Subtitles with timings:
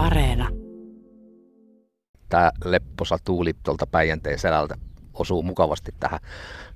[0.00, 0.48] Areena.
[2.28, 4.74] Tämä lepposa tuuli tuolta Päijänteen selältä
[5.14, 6.20] osuu mukavasti tähän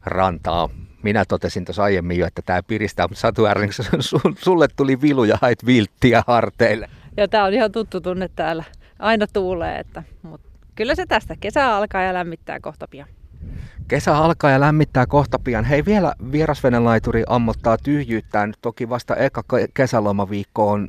[0.04, 0.68] rantaan.
[1.02, 3.72] Minä totesin tuossa aiemmin jo, että tämä piristää, mutta Satu Erling,
[4.44, 6.90] sulle tuli vilu ja hait vilttiä harteille.
[7.16, 8.64] Ja tämä on ihan tuttu tunne täällä.
[8.98, 13.08] Aina tuulee, että, mutta kyllä se tästä kesä alkaa ja lämmittää kohta pian.
[13.88, 15.64] Kesä alkaa ja lämmittää kohta pian.
[15.64, 18.54] Hei, vielä vierasvenelaituri ammottaa tyhjyyttään.
[18.62, 19.42] Toki vasta eka
[19.74, 20.88] kesälomaviikko on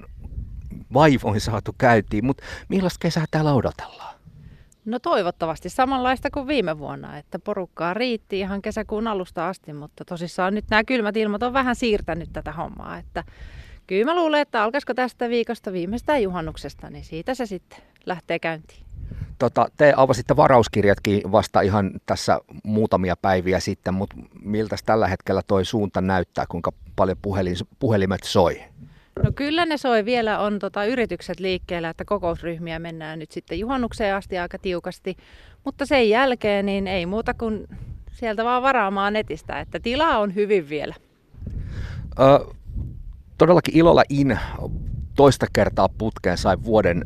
[0.95, 4.15] vaivoin saatu käyntiin, mutta millaista kesää täällä odotellaan?
[4.85, 10.53] No toivottavasti samanlaista kuin viime vuonna, että porukkaa riitti ihan kesäkuun alusta asti, mutta tosissaan
[10.53, 13.23] nyt nämä kylmät ilmat on vähän siirtänyt tätä hommaa, että
[13.87, 18.85] kyllä mä luulen, että alkaisiko tästä viikosta viimeistään juhannuksesta, niin siitä se sitten lähtee käyntiin.
[19.39, 25.65] Tota, te avasitte varauskirjatkin vasta ihan tässä muutamia päiviä sitten, mutta miltä tällä hetkellä toi
[25.65, 28.63] suunta näyttää, kuinka paljon puhelin, puhelimet soi?
[29.23, 30.05] No kyllä ne soi.
[30.05, 35.17] Vielä on tota, yritykset liikkeellä, että kokousryhmiä mennään nyt sitten juhannukseen asti aika tiukasti.
[35.65, 37.67] Mutta sen jälkeen niin ei muuta kuin
[38.11, 40.95] sieltä vaan varaamaan netistä, että tilaa on hyvin vielä.
[42.19, 42.53] Ö,
[43.37, 44.39] todellakin ilolla in
[45.15, 47.01] toista kertaa putkeen sai vuoden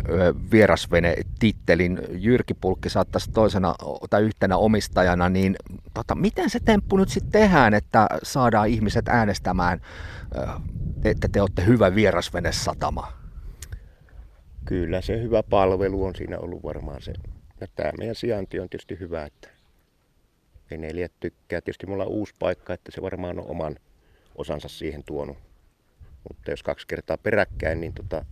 [0.51, 1.99] vierasvene-tittelin.
[2.11, 3.75] Jyrki Pulkki saattaisi toisena
[4.09, 5.55] tai yhtenä omistajana, niin
[5.93, 9.81] tota, miten se temppu nyt sitten tehdään, että saadaan ihmiset äänestämään,
[11.03, 13.13] että te olette hyvä vierasvene-satama?
[14.65, 17.13] Kyllä se hyvä palvelu on siinä ollut varmaan se.
[17.61, 19.49] Ja tämä meidän sijainti on tietysti hyvä, että
[20.71, 21.61] veneilijät tykkää.
[21.61, 23.75] Tietysti mulla on uusi paikka, että se varmaan on oman
[24.35, 25.48] osansa siihen tuonut
[26.29, 28.25] mutta jos kaksi kertaa peräkkäin, niin tota,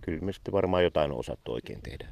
[0.00, 2.08] kyllä me sitten varmaan jotain on osattu oikein tehdä.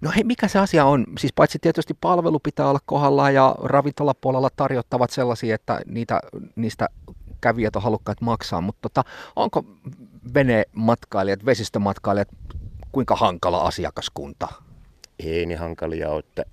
[0.00, 1.06] No hei, mikä se asia on?
[1.18, 6.20] Siis paitsi tietysti palvelu pitää olla kohdallaan ja ravintolapuolella tarjottavat sellaisia, että niitä,
[6.56, 6.88] niistä
[7.40, 9.64] kävijät on halukkaat maksaa, mutta tota, onko
[10.34, 12.28] venematkailijat, vesistömatkailijat,
[12.92, 14.48] kuinka hankala asiakaskunta?
[15.18, 16.44] Ei niin hankalia ole, että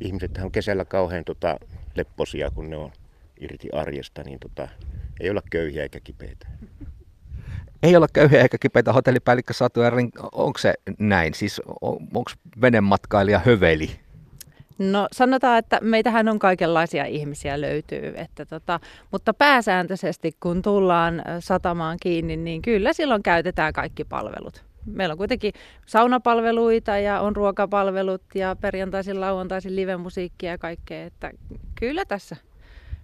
[0.00, 1.56] ihmiset on kesällä kauhean tota,
[1.94, 2.92] lepposia, kun ne on
[3.40, 4.68] irti arjesta, niin tota,
[5.20, 6.48] ei olla köyhiä eikä kipeitä
[7.82, 10.10] ei olla köyhiä eikä kipeitä hotellipäällikkö Satu Erling.
[10.32, 11.34] Onko se näin?
[11.34, 12.30] Siis onko
[12.60, 13.90] venematkailija höveli?
[14.78, 18.80] No sanotaan, että meitähän on kaikenlaisia ihmisiä löytyy, että tota,
[19.12, 24.64] mutta pääsääntöisesti kun tullaan satamaan kiinni, niin kyllä silloin käytetään kaikki palvelut.
[24.86, 25.52] Meillä on kuitenkin
[25.86, 31.30] saunapalveluita ja on ruokapalvelut ja perjantaisin, lauantaisin livemusiikkia ja kaikkea, että
[31.74, 32.36] kyllä tässä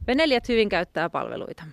[0.06, 1.64] venelijät hyvin käyttää palveluita.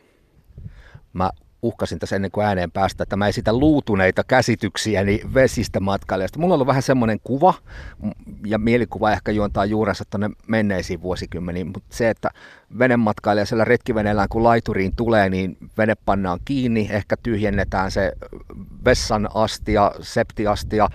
[1.14, 1.30] Mä
[1.62, 6.40] uhkasin tässä ennen kuin ääneen päästä, että mä esitän luutuneita käsityksiä niin vesistä matkailijasta.
[6.40, 7.54] Mulla on ollut vähän semmoinen kuva,
[8.46, 12.30] ja mielikuva ehkä juontaa juurensa tuonne menneisiin vuosikymmeniin, mutta se, että
[12.80, 18.14] venematkailija siellä retkiveneellään kun laituriin tulee, niin vene pannaan kiinni, ehkä tyhjennetään se
[18.86, 20.88] vessan astia, septiastia,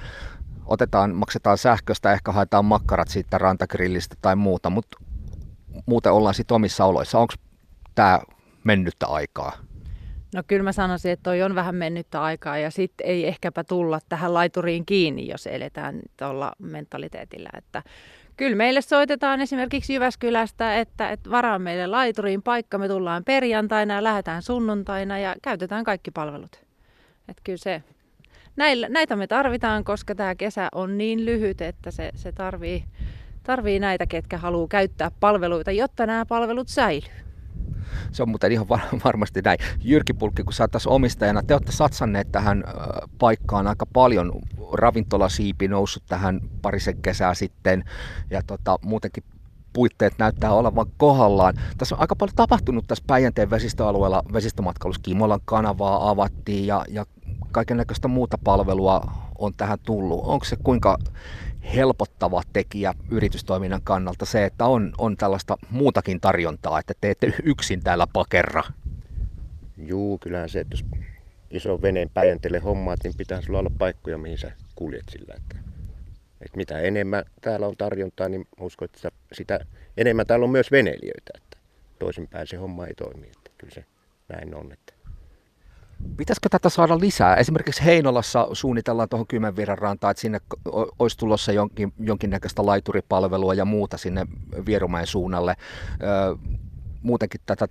[0.67, 4.99] otetaan, maksetaan sähköstä, ehkä haetaan makkarat siitä rantagrillistä tai muuta, mutta
[5.87, 7.19] muuten ollaan sitten omissa oloissa.
[7.19, 7.35] Onko
[7.95, 8.21] tämä
[8.65, 9.53] mennyttä aikaa?
[10.37, 14.01] No kyllä mä sanoisin, että toi on vähän mennyttä aikaa ja sitten ei ehkäpä tulla
[14.09, 17.49] tähän laituriin kiinni, jos eletään tuolla mentaliteetillä.
[17.57, 17.83] Että
[18.37, 24.03] kyllä meille soitetaan esimerkiksi Jyväskylästä, että, että varaa meille laituriin paikka, me tullaan perjantaina ja
[24.03, 26.57] lähdetään sunnuntaina ja käytetään kaikki palvelut.
[27.29, 27.83] Että kyllä se,
[28.57, 32.85] näillä, näitä me tarvitaan, koska tämä kesä on niin lyhyt, että se, se tarvii,
[33.43, 37.26] tarvii näitä, ketkä haluaa käyttää palveluita, jotta nämä palvelut säilyy.
[38.13, 38.69] Se on muuten ihan
[39.05, 39.59] varmasti näin.
[39.83, 42.65] Jyrki Pulkki, kun sä tässä omistajana, te olette satsanneet tähän
[43.19, 44.33] paikkaan aika paljon.
[44.73, 47.85] Ravintolasiipi noussut tähän parisen kesää sitten
[48.31, 49.25] ja tota, muutenkin
[49.73, 51.55] puitteet näyttää olevan kohdallaan.
[51.79, 55.03] Tässä on aika paljon tapahtunut tässä Päijänteen vesistöalueella vesistömatkailussa.
[55.03, 57.07] Kimolan kanavaa avattiin ja, ja
[57.53, 59.01] kaiken näköistä muuta palvelua
[59.39, 60.21] on tähän tullut.
[60.25, 60.99] Onko se kuinka
[61.75, 67.83] helpottava tekijä yritystoiminnan kannalta se, että on, on tällaista muutakin tarjontaa, että te ette yksin
[67.83, 68.63] täällä pakerra?
[69.77, 70.85] Juu, kyllähän se, että jos
[71.51, 75.35] iso veneen päijänteelle hommaat, niin pitää sulla olla paikkoja, mihin sä kuljet sillä.
[75.37, 75.57] Että,
[76.41, 79.61] että mitä enemmän täällä on tarjontaa, niin uskon, että sitä
[79.97, 81.31] enemmän täällä on myös veneilijöitä.
[81.37, 81.57] Että
[81.99, 83.27] toisinpäin se homma ei toimi.
[83.27, 83.85] Että kyllä se
[84.29, 84.73] näin on.
[84.73, 84.93] Että
[86.17, 87.37] Pitäisikö tätä saada lisää?
[87.37, 90.41] Esimerkiksi Heinolassa suunnitellaan tuohon Kymmenvirran rantaan, että sinne
[90.99, 94.27] olisi tulossa jonkin, jonkinnäköistä laituripalvelua ja muuta sinne
[94.67, 95.57] Vierumäen suunnalle.
[97.03, 97.69] muutenkin tätä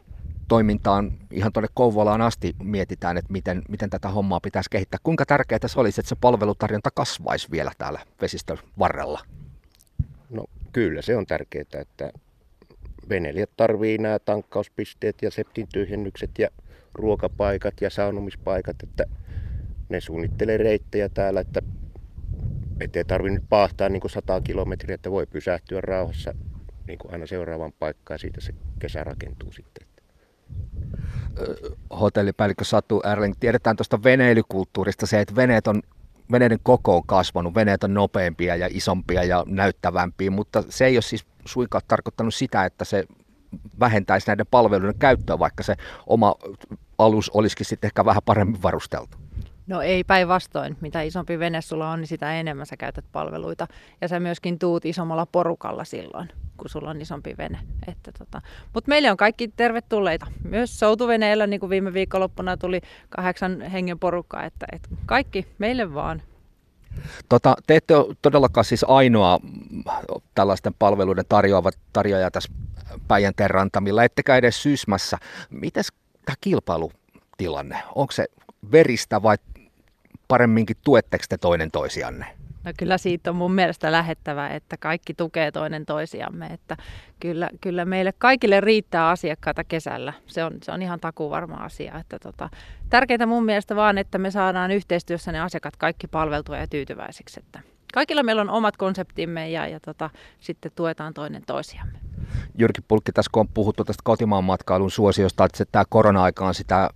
[0.47, 4.99] toimintaa ihan tuonne Kouvolaan asti mietitään, että miten, miten tätä hommaa pitäisi kehittää.
[5.03, 9.19] Kuinka tärkeää se olisi, että se palvelutarjonta kasvaisi vielä täällä vesistön varrella?
[10.29, 12.11] No kyllä se on tärkeää, että
[13.09, 16.49] veneilijät tarvii nämä tankkauspisteet ja septin tyhjennykset ja
[16.93, 19.03] ruokapaikat ja saunomispaikat, että
[19.89, 21.61] ne suunnittelee reittejä täällä, että
[22.79, 26.33] ettei tarvitse nyt paahtaa niin 100 kilometriä, että voi pysähtyä rauhassa
[26.87, 29.87] niin kuin aina seuraavan paikkaan siitä se kesä rakentuu sitten.
[31.99, 35.81] Hotellipäällikkö Satu Erling, tiedetään tuosta veneilykulttuurista se, että veneet on
[36.31, 41.01] veneiden koko on kasvanut, veneet on nopeampia ja isompia ja näyttävämpiä, mutta se ei ole
[41.01, 43.03] siis suinkaan tarkoittanut sitä, että se
[43.79, 45.75] vähentäisi näiden palveluiden käyttöä, vaikka se
[46.07, 46.35] oma
[46.97, 49.17] alus olisikin sitten ehkä vähän paremmin varusteltu.
[49.67, 50.77] No ei päinvastoin.
[50.81, 53.67] Mitä isompi vene sulla on, niin sitä enemmän sä käytät palveluita.
[54.01, 57.59] Ja sä myöskin tuut isommalla porukalla silloin, kun sulla on isompi vene.
[57.87, 58.41] Että tota.
[58.73, 60.25] Mutta meille on kaikki tervetulleita.
[60.43, 64.43] Myös soutuveneellä, niin kuin viime viikonloppuna tuli kahdeksan hengen porukkaa.
[64.43, 66.21] Että, että kaikki meille vaan.
[67.29, 69.39] Tota, te ette ole todellakaan siis ainoa
[70.35, 72.53] tällaisten palveluiden tarjoava tarjoaja tässä
[73.07, 75.17] Päijänteen rantamilla, ettekä edes Sysmässä.
[75.49, 75.87] Mites
[76.25, 77.83] tämä kilpailutilanne?
[77.95, 78.25] Onko se
[78.71, 79.37] veristä vai
[80.27, 82.34] paremminkin tuetteko te toinen toisianne?
[82.65, 86.45] No kyllä siitä on mun mielestä lähettävä, että kaikki tukee toinen toisiamme.
[86.45, 86.77] Että
[87.19, 90.13] kyllä, kyllä meille kaikille riittää asiakkaita kesällä.
[90.27, 91.99] Se on, se on ihan takuvarma asia.
[91.99, 92.49] Että tota,
[92.89, 97.39] tärkeintä mun mielestä vaan, että me saadaan yhteistyössä ne asiakkaat kaikki palveltua ja tyytyväisiksi.
[97.39, 97.59] Että
[97.93, 100.09] kaikilla meillä on omat konseptimme ja, ja tota,
[100.39, 101.99] sitten tuetaan toinen toisiamme.
[102.57, 106.89] Jyrki Pulkki, tässä kun on puhuttu tästä kotimaan matkailun suosiosta, että tämä korona-aika on sitä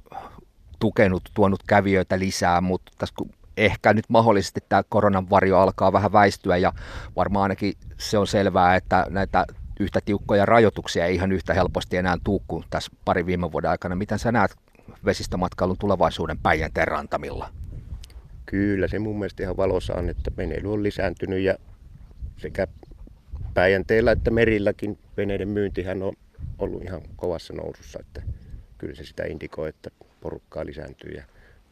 [0.80, 6.12] tukenut, tuonut kävijöitä lisää, mutta tässä kun ehkä nyt mahdollisesti tämä koronan varjo alkaa vähän
[6.12, 6.74] väistyä ja
[7.16, 9.46] varmaan ainakin se on selvää, että näitä
[9.80, 13.96] yhtä tiukkoja rajoituksia ei ihan yhtä helposti enää tuu kuin tässä pari viime vuoden aikana.
[13.96, 14.56] Miten sä näet
[15.06, 17.50] vesistömatkailun tulevaisuuden Päijänteen rantamilla?
[18.46, 21.56] Kyllä, se mun mielestä ihan valossa on, että veneily on lisääntynyt ja
[22.38, 22.68] sekä
[23.54, 26.14] Päijänteellä että merilläkin veneiden myyntihän on
[26.60, 28.22] ollut ihan kovassa nousussa, että
[28.78, 29.90] kyllä se sitä indikoi, että
[30.22, 31.24] porukkaa lisääntyy ja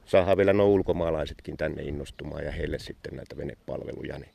[0.08, 4.20] saadaan vielä nuo ulkomaalaisetkin tänne innostumaan ja heille sitten näitä venepalveluja.
[4.20, 4.32] Niin.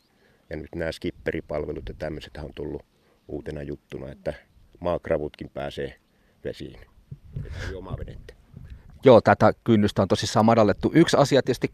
[0.51, 2.83] Ja nyt nämä skipperipalvelut ja tämmöiset on tullut
[3.29, 4.35] uutena juttuna, että
[4.81, 5.99] maakravutkin pääsee
[6.45, 6.81] vesiin.
[7.47, 8.35] Että omaa venettä.
[9.05, 10.91] Joo, tätä kynnystä on tosissaan madallettu.
[10.95, 11.71] Yksi asia tietysti,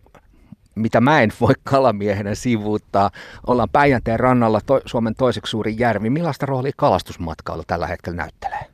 [0.74, 3.10] mitä mä en voi kalamiehenä sivuuttaa.
[3.46, 6.10] Ollaan Päijänteen rannalla, to- Suomen toiseksi suurin järvi.
[6.10, 8.66] Millaista roolia kalastusmatkailu tällä hetkellä näyttelee?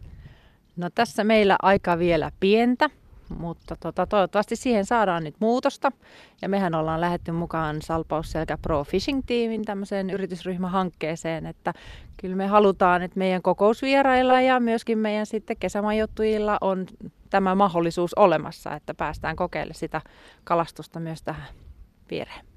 [0.77, 2.91] No tässä meillä aika vielä pientä,
[3.29, 5.93] mutta tota, toivottavasti siihen saadaan nyt muutosta.
[6.43, 11.73] Ja mehän ollaan lähetty mukaan Salpausselkä Pro Fishing-tiimin tämmöiseen yritysryhmähankkeeseen, että
[12.17, 16.87] kyllä me halutaan, että meidän kokousvierailla ja myöskin meidän sitten kesämajoittujilla on
[17.31, 20.01] tämä mahdollisuus olemassa, että päästään kokeilemaan sitä
[20.45, 21.49] kalastusta myös tähän
[22.11, 22.54] viereen.